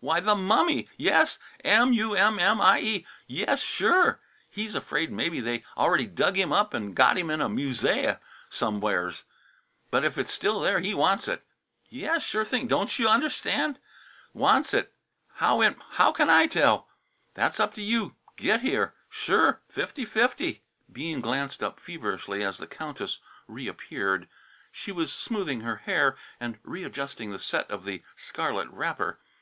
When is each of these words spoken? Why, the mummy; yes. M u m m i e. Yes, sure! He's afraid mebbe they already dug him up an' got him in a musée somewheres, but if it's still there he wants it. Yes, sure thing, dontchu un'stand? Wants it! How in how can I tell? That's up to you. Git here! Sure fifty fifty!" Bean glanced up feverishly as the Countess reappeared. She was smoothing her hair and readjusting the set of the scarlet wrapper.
Why, 0.00 0.18
the 0.18 0.34
mummy; 0.34 0.88
yes. 0.96 1.38
M 1.62 1.92
u 1.92 2.14
m 2.16 2.38
m 2.38 2.58
i 2.58 2.80
e. 2.80 3.06
Yes, 3.26 3.60
sure! 3.60 4.18
He's 4.48 4.74
afraid 4.74 5.12
mebbe 5.12 5.44
they 5.44 5.62
already 5.76 6.06
dug 6.06 6.36
him 6.36 6.54
up 6.54 6.72
an' 6.74 6.92
got 6.94 7.18
him 7.18 7.28
in 7.28 7.42
a 7.42 7.50
musée 7.50 8.18
somewheres, 8.48 9.24
but 9.90 10.02
if 10.02 10.16
it's 10.16 10.32
still 10.32 10.58
there 10.60 10.80
he 10.80 10.94
wants 10.94 11.28
it. 11.28 11.44
Yes, 11.90 12.22
sure 12.22 12.46
thing, 12.46 12.66
dontchu 12.66 13.06
un'stand? 13.06 13.78
Wants 14.32 14.72
it! 14.72 14.94
How 15.34 15.60
in 15.60 15.76
how 15.90 16.12
can 16.12 16.30
I 16.30 16.46
tell? 16.46 16.88
That's 17.34 17.60
up 17.60 17.74
to 17.74 17.82
you. 17.82 18.14
Git 18.36 18.62
here! 18.62 18.94
Sure 19.10 19.60
fifty 19.68 20.06
fifty!" 20.06 20.62
Bean 20.90 21.20
glanced 21.20 21.62
up 21.62 21.78
feverishly 21.78 22.42
as 22.42 22.56
the 22.56 22.66
Countess 22.66 23.18
reappeared. 23.46 24.28
She 24.72 24.92
was 24.92 25.12
smoothing 25.12 25.60
her 25.60 25.76
hair 25.76 26.16
and 26.40 26.58
readjusting 26.62 27.32
the 27.32 27.38
set 27.38 27.70
of 27.70 27.84
the 27.84 28.02
scarlet 28.16 28.68
wrapper. 28.70 29.18